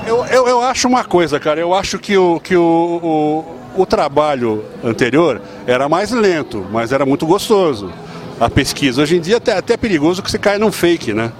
Eu, 0.05 0.25
eu, 0.25 0.47
eu 0.47 0.61
acho 0.61 0.87
uma 0.87 1.03
coisa, 1.03 1.39
cara, 1.39 1.59
eu 1.59 1.73
acho 1.73 1.99
que 1.99 2.17
o, 2.17 2.39
que 2.39 2.55
o, 2.55 3.45
o, 3.75 3.81
o 3.81 3.85
trabalho 3.85 4.63
anterior 4.83 5.41
era 5.65 5.87
mais 5.87 6.11
lento, 6.11 6.65
mas 6.71 6.91
era 6.91 7.05
muito 7.05 7.25
gostoso 7.25 7.91
a 8.39 8.49
pesquisa. 8.49 9.01
Hoje 9.01 9.17
em 9.17 9.21
dia 9.21 9.37
até, 9.37 9.57
até 9.57 9.73
é 9.73 9.77
perigoso 9.77 10.21
que 10.21 10.29
você 10.29 10.37
caia 10.37 10.59
num 10.59 10.71
fake, 10.71 11.13
né? 11.13 11.31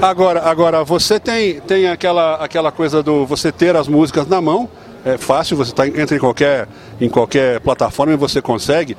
Agora, 0.00 0.42
agora 0.48 0.84
você 0.84 1.18
tem, 1.18 1.60
tem 1.60 1.88
aquela, 1.88 2.36
aquela 2.36 2.70
coisa 2.70 3.02
do 3.02 3.26
você 3.26 3.50
ter 3.50 3.74
as 3.74 3.88
músicas 3.88 4.26
na 4.28 4.40
mão, 4.40 4.68
é 5.04 5.16
fácil, 5.18 5.56
você 5.56 5.72
tá, 5.72 5.86
entra 5.86 6.16
em 6.16 6.20
qualquer, 6.20 6.68
em 7.00 7.08
qualquer 7.08 7.60
plataforma 7.60 8.12
e 8.12 8.16
você 8.16 8.40
consegue. 8.40 8.96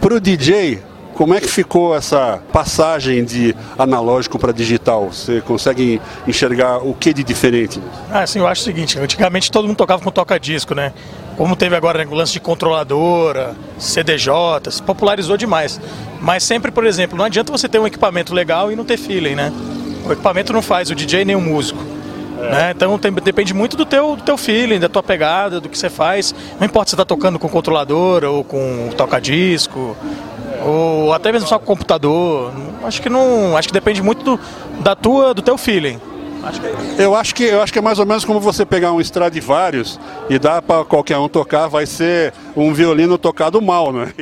Para 0.00 0.14
o 0.14 0.20
DJ, 0.20 0.80
como 1.16 1.34
é 1.34 1.40
que 1.40 1.48
ficou 1.48 1.96
essa 1.96 2.42
passagem 2.52 3.24
de 3.24 3.56
analógico 3.78 4.38
para 4.38 4.52
digital? 4.52 5.10
Você 5.10 5.40
consegue 5.40 6.00
enxergar 6.28 6.86
o 6.86 6.92
que 6.92 7.12
de 7.12 7.24
diferente? 7.24 7.80
Ah, 8.12 8.26
sim, 8.26 8.40
eu 8.40 8.46
acho 8.46 8.60
o 8.60 8.64
seguinte, 8.64 8.98
antigamente 8.98 9.50
todo 9.50 9.66
mundo 9.66 9.78
tocava 9.78 10.02
com 10.02 10.10
toca-disco, 10.10 10.74
né? 10.74 10.92
Como 11.34 11.56
teve 11.56 11.74
agora 11.74 12.04
né, 12.04 12.06
o 12.10 12.14
lance 12.14 12.34
de 12.34 12.40
controladora, 12.40 13.56
CDJ, 13.78 14.70
se 14.70 14.82
popularizou 14.82 15.38
demais. 15.38 15.80
Mas 16.20 16.44
sempre, 16.44 16.70
por 16.70 16.84
exemplo, 16.84 17.16
não 17.16 17.24
adianta 17.24 17.50
você 17.50 17.66
ter 17.66 17.78
um 17.78 17.86
equipamento 17.86 18.34
legal 18.34 18.70
e 18.70 18.76
não 18.76 18.84
ter 18.84 18.98
feeling, 18.98 19.34
né? 19.34 19.50
O 20.04 20.12
equipamento 20.12 20.52
não 20.52 20.60
faz 20.60 20.90
o 20.90 20.94
DJ 20.94 21.24
nem 21.24 21.34
o 21.34 21.40
músico. 21.40 21.82
É. 22.38 22.50
Né? 22.50 22.70
Então 22.76 22.98
tem, 22.98 23.10
depende 23.10 23.54
muito 23.54 23.74
do 23.74 23.86
teu, 23.86 24.16
do 24.16 24.22
teu 24.22 24.36
feeling, 24.36 24.78
da 24.78 24.88
tua 24.88 25.02
pegada, 25.02 25.60
do 25.60 25.68
que 25.68 25.78
você 25.78 25.88
faz. 25.88 26.34
Não 26.60 26.66
importa 26.66 26.90
se 26.90 26.90
você 26.90 26.96
está 26.96 27.04
tocando 27.06 27.38
com 27.38 27.48
controladora 27.48 28.30
ou 28.30 28.44
com 28.44 28.90
toca-disco, 28.96 29.96
ou 30.66 31.12
até 31.12 31.30
mesmo 31.30 31.48
só 31.48 31.58
com 31.58 31.64
computador. 31.64 32.52
Acho 32.82 33.00
que 33.00 33.08
não. 33.08 33.56
Acho 33.56 33.68
que 33.68 33.74
depende 33.74 34.02
muito 34.02 34.24
do, 34.24 34.40
da 34.82 34.94
tua, 34.94 35.32
do 35.32 35.42
teu 35.42 35.56
feeling. 35.56 36.00
Acho 36.42 36.60
que 36.60 36.66
é 36.66 36.76
eu, 36.98 37.14
acho 37.14 37.34
que, 37.34 37.44
eu 37.44 37.62
acho 37.62 37.72
que 37.72 37.78
é 37.78 37.82
mais 37.82 37.98
ou 37.98 38.06
menos 38.06 38.24
como 38.24 38.40
você 38.40 38.64
pegar 38.64 38.92
um 38.92 39.00
Stradivarius 39.00 39.98
e 40.28 40.38
dar 40.38 40.62
para 40.62 40.84
qualquer 40.84 41.18
um 41.18 41.28
tocar, 41.28 41.66
vai 41.66 41.86
ser 41.86 42.32
um 42.56 42.72
violino 42.72 43.18
tocado 43.18 43.60
mal, 43.60 43.92
não 43.92 44.02
é? 44.02 44.12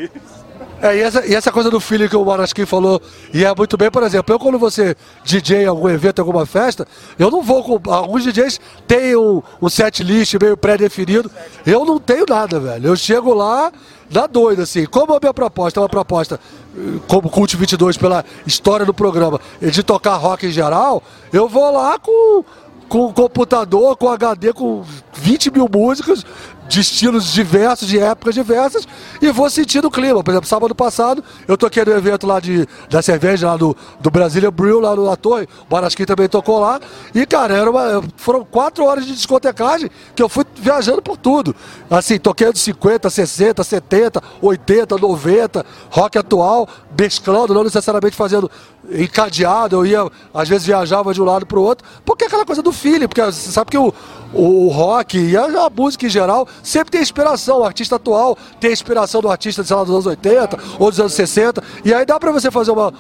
É, 0.84 0.96
e 0.96 1.00
essa, 1.00 1.26
e 1.26 1.34
essa 1.34 1.50
coisa 1.50 1.70
do 1.70 1.80
filho 1.80 2.08
que 2.10 2.16
o 2.16 2.24
Marasquim 2.24 2.66
falou, 2.66 3.00
e 3.32 3.42
é 3.42 3.54
muito 3.54 3.74
bem, 3.74 3.90
por 3.90 4.02
exemplo, 4.02 4.34
eu 4.34 4.38
quando 4.38 4.58
você 4.58 4.94
DJ 5.24 5.62
em 5.62 5.66
algum 5.66 5.88
evento, 5.88 6.18
alguma 6.18 6.44
festa, 6.44 6.86
eu 7.18 7.30
não 7.30 7.42
vou 7.42 7.62
com. 7.62 7.90
Alguns 7.90 8.24
DJs 8.24 8.60
têm 8.86 9.16
um, 9.16 9.42
um 9.62 9.68
set 9.70 10.02
list 10.02 10.34
meio 10.40 10.56
pré-definido. 10.58 11.30
Eu 11.64 11.86
não 11.86 11.98
tenho 11.98 12.26
nada, 12.28 12.60
velho. 12.60 12.88
Eu 12.88 12.96
chego 12.96 13.32
lá, 13.32 13.72
dá 14.14 14.26
doido, 14.26 14.62
assim. 14.62 14.86
Como 14.86 15.12
a 15.12 15.18
minha 15.20 15.34
proposta 15.34 15.78
é 15.78 15.82
uma 15.82 15.88
proposta, 15.88 16.40
eh, 16.76 16.80
como 17.08 17.28
Cult 17.28 17.54
22, 17.56 17.98
pela 17.98 18.24
história 18.46 18.86
do 18.86 18.94
programa, 18.94 19.40
de 19.60 19.82
tocar 19.82 20.14
rock 20.14 20.46
em 20.46 20.50
geral, 20.50 21.02
eu 21.32 21.48
vou 21.48 21.70
lá 21.72 21.98
com 21.98 22.44
com 22.88 23.12
computador, 23.12 23.96
com 23.96 24.08
HD, 24.08 24.52
com 24.52 24.84
20 25.14 25.50
mil 25.50 25.68
músicas, 25.72 26.24
de 26.68 26.80
estilos 26.80 27.32
diversos, 27.32 27.88
de 27.88 27.98
épocas 27.98 28.34
diversas, 28.34 28.86
e 29.20 29.30
vou 29.30 29.48
sentindo 29.50 29.88
o 29.88 29.90
clima. 29.90 30.22
Por 30.22 30.30
exemplo, 30.30 30.48
sábado 30.48 30.74
passado, 30.74 31.22
eu 31.46 31.56
toquei 31.56 31.84
no 31.84 31.92
evento 31.92 32.26
lá 32.26 32.40
de, 32.40 32.66
da 32.88 33.02
cerveja, 33.02 33.48
lá 33.48 33.56
do, 33.56 33.76
do 34.00 34.10
Brasília 34.10 34.50
Brew, 34.50 34.80
lá 34.80 34.96
no, 34.96 35.04
na 35.04 35.16
torre, 35.16 35.48
o 35.62 35.66
Barasquim 35.68 36.04
também 36.04 36.28
tocou 36.28 36.60
lá, 36.60 36.80
e 37.14 37.26
cara, 37.26 37.54
era 37.54 37.70
uma, 37.70 38.02
foram 38.16 38.44
quatro 38.44 38.84
horas 38.84 39.04
de 39.04 39.12
discotecagem 39.14 39.90
que 40.14 40.22
eu 40.22 40.28
fui 40.28 40.44
viajando 40.56 41.02
por 41.02 41.16
tudo. 41.16 41.54
Assim, 41.90 42.18
toquei 42.18 42.52
de 42.52 42.58
50, 42.58 43.10
60, 43.10 43.62
70, 43.62 44.22
80, 44.40 44.98
90, 44.98 45.66
rock 45.90 46.18
atual, 46.18 46.68
mesclando, 46.98 47.54
não 47.54 47.64
necessariamente 47.64 48.16
fazendo 48.16 48.50
encadeado, 48.90 49.76
eu 49.76 49.86
ia, 49.86 50.10
às 50.32 50.48
vezes 50.48 50.66
viajava 50.66 51.14
de 51.14 51.20
um 51.20 51.24
lado 51.24 51.46
para 51.46 51.58
o 51.58 51.62
outro, 51.62 51.86
porque 52.04 52.24
é 52.24 52.26
aquela 52.26 52.44
coisa 52.44 52.62
do 52.62 52.72
feeling, 52.72 53.08
porque 53.08 53.22
você 53.22 53.50
sabe 53.50 53.70
que 53.70 53.78
o, 53.78 53.92
o 54.32 54.68
rock 54.68 55.18
e 55.18 55.36
a, 55.36 55.44
a, 55.44 55.70
música 55.70 56.06
em 56.06 56.10
geral 56.10 56.46
sempre 56.62 56.90
tem 56.90 57.00
inspiração. 57.00 57.60
O 57.60 57.64
artista 57.64 57.96
atual 57.96 58.36
tem 58.60 58.72
inspiração 58.72 59.20
do 59.20 59.28
artista, 59.28 59.64
sei 59.64 59.76
lá, 59.76 59.84
dos 59.84 59.92
anos 59.92 60.06
80 60.06 60.58
ou 60.78 60.90
dos 60.90 61.00
anos 61.00 61.12
60. 61.12 61.62
E 61.84 61.92
aí 61.92 62.04
dá 62.04 62.18
para 62.18 62.32
você 62.32 62.50
fazer 62.50 62.70
uma. 62.70 62.92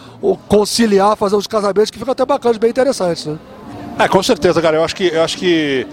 conciliar, 0.48 1.16
fazer 1.16 1.36
uns 1.36 1.46
casamentos 1.46 1.90
que 1.90 1.98
ficam 1.98 2.12
até 2.12 2.24
bacanas, 2.24 2.58
bem 2.58 2.70
interessantes, 2.70 3.26
né? 3.26 3.38
É, 3.98 4.08
com 4.08 4.22
certeza, 4.22 4.60
cara. 4.60 4.76
Eu 4.76 4.84
acho 4.84 4.96
que. 4.96 5.06
Eu 5.06 5.22
acho 5.22 5.36
que 5.36 5.86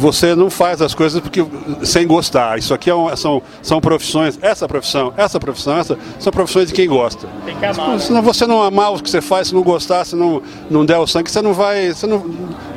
você 0.00 0.34
não 0.34 0.50
faz 0.50 0.82
as 0.82 0.94
coisas 0.94 1.20
porque 1.20 1.44
sem 1.82 2.06
gostar. 2.06 2.58
Isso 2.58 2.74
aqui 2.74 2.90
é 2.90 2.94
um, 2.94 3.14
são, 3.16 3.42
são 3.62 3.80
profissões, 3.80 4.38
essa 4.42 4.68
profissão, 4.68 5.12
essa 5.16 5.40
profissão, 5.40 5.78
essa 5.78 5.98
são 6.18 6.30
profissões 6.30 6.68
de 6.68 6.74
quem 6.74 6.86
gosta. 6.86 7.26
Tem 7.44 7.56
que 7.56 7.64
amar. 7.64 7.98
Se 7.98 8.12
não, 8.12 8.22
você 8.22 8.46
não 8.46 8.62
amar 8.62 8.92
o 8.92 9.02
que 9.02 9.08
você 9.08 9.20
faz, 9.20 9.48
se 9.48 9.54
não 9.54 9.62
gostar, 9.62 10.04
se 10.04 10.14
não, 10.14 10.42
não 10.70 10.84
der 10.84 10.98
o 10.98 11.06
sangue, 11.06 11.30
você 11.30 11.40
não 11.40 11.54
vai. 11.54 11.88
Você 11.92 12.06
não, 12.06 12.24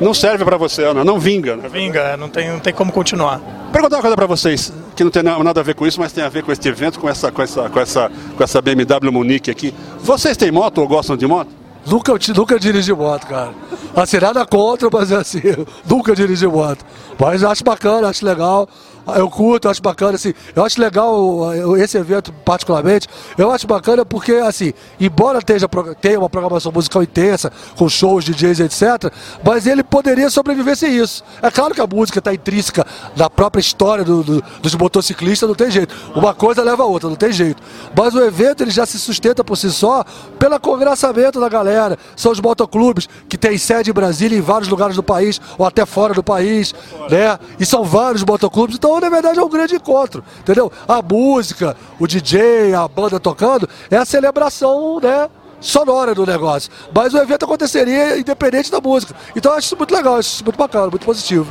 não 0.00 0.14
serve 0.14 0.44
para 0.44 0.56
você, 0.56 0.92
não, 0.94 1.04
não 1.04 1.18
vinga. 1.18 1.56
Né? 1.56 1.68
Vinga, 1.68 2.16
não 2.16 2.28
tem, 2.28 2.50
não 2.50 2.60
tem 2.60 2.72
como 2.72 2.90
continuar. 2.90 3.40
Perguntar 3.70 3.96
uma 3.96 4.02
coisa 4.02 4.16
para 4.16 4.26
vocês, 4.26 4.72
que 4.94 5.04
não 5.04 5.10
tem 5.10 5.22
nada 5.22 5.60
a 5.60 5.62
ver 5.62 5.74
com 5.74 5.86
isso, 5.86 5.98
mas 5.98 6.12
tem 6.12 6.22
a 6.22 6.28
ver 6.28 6.42
com 6.42 6.52
este 6.52 6.68
evento, 6.68 6.98
com 6.98 7.08
essa, 7.08 7.32
com 7.32 7.42
essa, 7.42 7.70
com 7.70 7.80
essa, 7.80 8.10
com 8.36 8.44
essa 8.44 8.60
BMW 8.60 9.10
Munique 9.10 9.50
aqui. 9.50 9.74
Vocês 10.00 10.36
têm 10.36 10.50
moto 10.50 10.78
ou 10.78 10.88
gostam 10.88 11.16
de 11.16 11.26
moto? 11.26 11.61
Nunca, 11.86 12.12
nunca 12.34 12.58
dirigi 12.58 12.92
moto, 12.92 13.26
cara. 13.26 13.52
Assim, 13.94 14.18
nada 14.18 14.46
contra, 14.46 14.88
mas 14.90 15.12
assim, 15.12 15.40
nunca 15.88 16.14
dirigi 16.14 16.46
moto. 16.46 16.84
Mas 17.18 17.42
acho 17.42 17.64
bacana, 17.64 18.08
acho 18.08 18.24
legal. 18.24 18.68
Eu 19.16 19.28
curto, 19.28 19.68
acho 19.68 19.82
bacana, 19.82 20.14
assim, 20.14 20.32
eu 20.54 20.64
acho 20.64 20.80
legal 20.80 21.76
esse 21.76 21.98
evento 21.98 22.32
particularmente, 22.44 23.08
eu 23.36 23.50
acho 23.50 23.66
bacana 23.66 24.04
porque, 24.04 24.32
assim, 24.34 24.72
embora 25.00 25.42
tenha, 25.42 25.60
tenha 26.00 26.18
uma 26.18 26.30
programação 26.30 26.70
musical 26.72 27.02
intensa, 27.02 27.52
com 27.76 27.88
shows, 27.88 28.24
DJs, 28.24 28.60
etc., 28.60 29.12
mas 29.44 29.66
ele 29.66 29.82
poderia 29.82 30.30
sobreviver 30.30 30.76
sem 30.76 30.96
isso. 30.96 31.24
É 31.42 31.50
claro 31.50 31.74
que 31.74 31.80
a 31.80 31.86
música 31.86 32.18
está 32.20 32.32
intrínseca 32.32 32.86
na 33.16 33.28
própria 33.28 33.60
história 33.60 34.04
do, 34.04 34.22
do, 34.22 34.44
dos 34.60 34.74
motociclistas, 34.74 35.48
não 35.48 35.56
tem 35.56 35.70
jeito. 35.70 35.94
Uma 36.14 36.34
coisa 36.34 36.62
leva 36.62 36.84
a 36.84 36.86
outra, 36.86 37.08
não 37.08 37.16
tem 37.16 37.32
jeito. 37.32 37.62
Mas 37.96 38.14
o 38.14 38.20
evento 38.20 38.62
ele 38.62 38.70
já 38.70 38.86
se 38.86 38.98
sustenta 38.98 39.42
por 39.42 39.56
si 39.56 39.70
só 39.70 40.04
pelo 40.38 40.58
congraçamento 40.60 41.40
da 41.40 41.48
galera. 41.48 41.98
São 42.16 42.32
os 42.32 42.40
motoclubes 42.40 43.08
que 43.28 43.36
têm 43.36 43.58
sede 43.58 43.90
em 43.90 43.94
Brasília, 43.94 44.38
em 44.38 44.40
vários 44.40 44.68
lugares 44.68 44.96
do 44.96 45.02
país, 45.02 45.40
ou 45.58 45.66
até 45.66 45.84
fora 45.84 46.14
do 46.14 46.22
país, 46.22 46.74
né? 47.10 47.38
E 47.58 47.66
são 47.66 47.84
vários 47.84 48.22
motoclubes, 48.22 48.76
então 48.76 48.91
então, 48.92 49.00
na 49.00 49.08
verdade, 49.08 49.38
é 49.38 49.42
um 49.42 49.48
grande 49.48 49.76
encontro, 49.76 50.22
entendeu? 50.40 50.70
A 50.86 51.00
música, 51.00 51.76
o 51.98 52.06
DJ, 52.06 52.74
a 52.74 52.86
banda 52.86 53.18
tocando, 53.18 53.68
é 53.90 53.96
a 53.96 54.04
celebração, 54.04 55.00
né? 55.00 55.28
sonora 55.60 56.12
do 56.12 56.26
negócio. 56.26 56.70
Mas 56.92 57.14
o 57.14 57.18
evento 57.18 57.44
aconteceria 57.44 58.18
independente 58.18 58.70
da 58.70 58.80
música. 58.80 59.14
Então 59.34 59.52
eu 59.52 59.58
acho 59.58 59.66
isso 59.66 59.76
muito 59.76 59.94
legal, 59.94 60.16
acho 60.16 60.28
isso 60.28 60.44
muito 60.44 60.56
bacana, 60.56 60.88
muito 60.88 61.06
positivo. 61.06 61.50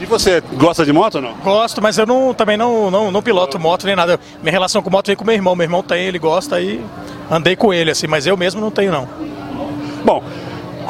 E 0.00 0.06
você 0.06 0.40
gosta 0.54 0.84
de 0.84 0.92
moto 0.92 1.16
ou 1.16 1.22
não? 1.22 1.34
Gosto, 1.38 1.82
mas 1.82 1.98
eu 1.98 2.06
não, 2.06 2.32
também 2.32 2.56
não, 2.56 2.90
não, 2.90 3.10
não 3.10 3.20
piloto 3.20 3.58
moto 3.58 3.84
nem 3.84 3.96
nada. 3.96 4.18
Minha 4.40 4.52
relação 4.52 4.80
com 4.80 4.90
moto 4.90 5.08
vem 5.08 5.16
com 5.16 5.24
meu 5.24 5.34
irmão. 5.34 5.56
Meu 5.56 5.64
irmão 5.64 5.82
tem, 5.82 6.06
ele 6.06 6.20
gosta 6.20 6.60
e 6.60 6.80
andei 7.30 7.56
com 7.56 7.74
ele, 7.74 7.90
assim, 7.90 8.06
mas 8.06 8.26
eu 8.26 8.36
mesmo 8.36 8.60
não 8.60 8.70
tenho 8.70 8.92
não. 8.92 9.08
Bom, 10.04 10.22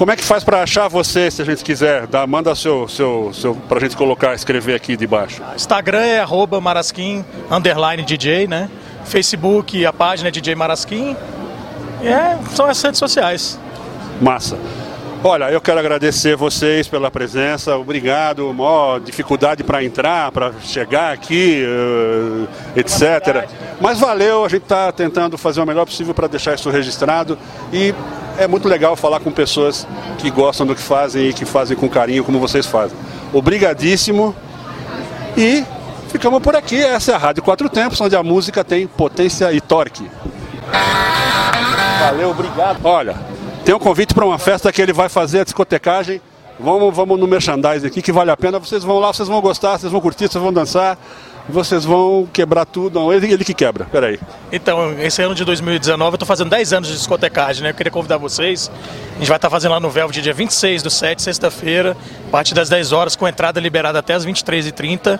como 0.03 0.11
é 0.11 0.17
que 0.17 0.25
faz 0.25 0.43
para 0.43 0.65
achar 0.65 0.89
você, 0.89 1.31
se 1.31 1.41
a 1.43 1.45
gente 1.45 1.63
quiser? 1.63 2.09
Dá, 2.09 2.27
manda 2.27 2.53
seu, 2.57 2.89
seu, 2.89 3.31
seu 3.33 3.55
para 3.55 3.79
a 3.79 3.81
gente 3.81 3.97
colocar, 3.97 4.35
escrever 4.35 4.75
aqui 4.75 4.97
debaixo. 4.97 5.41
Instagram 5.55 6.01
é 6.01 6.19
arroba 6.19 6.61
marasquim, 6.61 7.25
underline 7.49 8.03
DJ, 8.03 8.49
né? 8.49 8.69
Facebook, 9.05 9.87
a 9.87 9.93
página 9.93 10.27
é 10.27 10.33
DJ 10.33 10.57
Marasquim. 10.57 11.17
É, 12.03 12.37
são 12.53 12.67
as 12.67 12.83
redes 12.83 12.99
sociais. 12.99 13.61
Massa. 14.21 14.59
Olha, 15.23 15.53
eu 15.53 15.61
quero 15.61 15.79
agradecer 15.79 16.35
vocês 16.35 16.89
pela 16.89 17.09
presença, 17.09 17.77
obrigado. 17.77 18.53
Mó 18.53 18.99
dificuldade 18.99 19.63
para 19.63 19.85
entrar, 19.85 20.33
para 20.33 20.53
chegar 20.65 21.13
aqui, 21.13 21.65
uh, 21.65 22.49
etc. 22.75 23.49
Mas 23.81 24.01
valeu, 24.01 24.45
a 24.45 24.49
gente 24.49 24.63
está 24.63 24.91
tentando 24.91 25.39
fazer 25.39 25.61
o 25.61 25.67
melhor 25.67 25.85
possível 25.85 26.13
para 26.13 26.27
deixar 26.27 26.57
isso 26.57 26.69
registrado 26.71 27.39
e 27.73 27.95
é 28.39 28.47
muito 28.47 28.69
legal 28.69 28.97
falar 28.97 29.21
com 29.21 29.31
pessoas 29.31 29.87
que 30.19 30.31
gostam 30.31 30.67
do 30.67 30.75
que 30.75 30.81
fazem 30.81 31.29
e 31.29 31.33
que 31.33 31.45
fazem 31.45 31.77
com 31.77 31.89
carinho 31.89 32.25
como 32.25 32.39
vocês 32.39 32.67
fazem. 32.67 32.97
Obrigadíssimo 33.33 34.35
e 35.37 35.65
ficamos 36.09 36.41
por 36.43 36.57
aqui. 36.57 36.83
Essa 36.83 37.13
é 37.13 37.15
a 37.15 37.19
Rádio 37.19 37.43
Quatro 37.43 37.69
Tempos, 37.69 38.01
onde 38.01 38.17
a 38.17 38.23
música 38.23 38.65
tem 38.65 38.87
potência 38.87 39.53
e 39.53 39.61
torque. 39.61 40.09
Valeu, 42.01 42.31
obrigado. 42.31 42.79
Olha, 42.85 43.17
tem 43.65 43.75
um 43.75 43.79
convite 43.79 44.15
para 44.15 44.25
uma 44.25 44.39
festa 44.39 44.73
que 44.73 44.83
ele 44.83 44.93
vai 44.93 45.09
fazer 45.09 45.41
a 45.41 45.45
discotecagem. 45.45 46.21
Vamos, 46.63 46.95
vamos 46.95 47.19
no 47.19 47.27
merchandising 47.27 47.87
aqui 47.87 48.01
que 48.01 48.13
vale 48.13 48.31
a 48.31 48.37
pena. 48.37 48.59
Vocês 48.59 48.85
vão 48.85 48.99
lá, 48.99 49.13
vocês 49.13 49.29
vão 49.29 49.41
gostar, 49.41 49.79
vocês 49.79 49.91
vão 49.91 50.01
curtir, 50.01 50.29
vocês 50.29 50.43
vão 50.43 50.53
dançar 50.53 50.97
vocês 51.49 51.85
vão 51.85 52.29
quebrar 52.33 52.65
tudo. 52.65 53.01
Não, 53.01 53.13
ele, 53.13 53.33
ele 53.33 53.45
que 53.45 53.55
quebra, 53.55 53.85
peraí. 53.87 54.19
Então, 54.51 54.99
esse 55.01 55.23
ano 55.23 55.35
de 55.35 55.45
2019 55.45 56.13
eu 56.13 56.15
estou 56.15 56.27
fazendo 56.27 56.51
10 56.51 56.73
anos 56.73 56.89
de 56.89 56.95
discotecagem, 56.95 57.63
né? 57.63 57.71
Eu 57.71 57.75
queria 57.75 57.91
convidar 57.91 58.17
vocês. 58.17 58.71
A 59.15 59.19
gente 59.19 59.29
vai 59.29 59.37
estar 59.37 59.49
tá 59.49 59.51
fazendo 59.51 59.73
lá 59.73 59.81
no 59.81 59.91
Velvet 59.91 60.21
dia 60.21 60.33
26 60.33 60.83
do 60.83 60.91
7, 60.91 61.23
sexta-feira, 61.23 61.97
a 62.29 62.31
partir 62.31 62.55
das 62.55 62.69
10 62.69 62.93
horas, 62.93 63.17
com 63.17 63.27
entrada 63.27 63.61
liberada 63.61 63.99
até 63.99 64.15
as 64.15 64.25
23h30. 64.25 65.19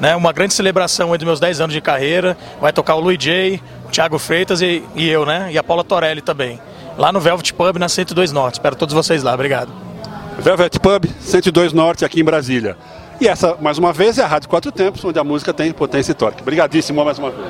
Né? 0.00 0.14
Uma 0.16 0.32
grande 0.32 0.54
celebração 0.54 1.10
dos 1.16 1.24
meus 1.24 1.40
10 1.40 1.60
anos 1.60 1.74
de 1.74 1.80
carreira. 1.80 2.36
Vai 2.60 2.72
tocar 2.72 2.96
o 2.96 3.00
Luiz 3.00 3.18
J, 3.18 3.60
o 3.86 3.90
Thiago 3.90 4.18
Freitas 4.18 4.60
e, 4.60 4.82
e 4.94 5.08
eu, 5.08 5.24
né? 5.24 5.48
E 5.50 5.58
a 5.58 5.62
Paula 5.62 5.84
Torelli 5.84 6.20
também. 6.20 6.60
Lá 6.98 7.12
no 7.12 7.20
Velvet 7.20 7.52
Pub, 7.54 7.76
na 7.78 7.88
102 7.88 8.32
Norte. 8.32 8.54
Espero 8.54 8.76
todos 8.76 8.94
vocês 8.94 9.22
lá. 9.22 9.32
Obrigado. 9.34 9.93
Velvet 10.38 10.78
Pub, 10.80 11.06
102 11.20 11.72
Norte, 11.72 12.04
aqui 12.04 12.20
em 12.20 12.24
Brasília. 12.24 12.76
E 13.20 13.28
essa, 13.28 13.56
mais 13.60 13.78
uma 13.78 13.92
vez, 13.92 14.18
é 14.18 14.22
a 14.22 14.26
Rádio 14.26 14.48
Quatro 14.48 14.72
Tempos, 14.72 15.04
onde 15.04 15.18
a 15.18 15.24
música 15.24 15.52
tem 15.54 15.72
potência 15.72 16.12
e 16.12 16.14
torque. 16.14 16.42
Obrigadíssimo 16.42 17.04
mais 17.04 17.18
uma 17.18 17.30
vez. 17.30 17.48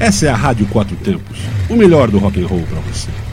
Essa 0.00 0.26
é 0.26 0.28
a 0.30 0.34
Rádio 0.34 0.66
Quatro 0.68 0.96
Tempos, 0.96 1.38
o 1.68 1.76
melhor 1.76 2.10
do 2.10 2.18
rock 2.18 2.42
and 2.42 2.46
roll 2.46 2.62
para 2.62 2.80
você. 2.80 3.29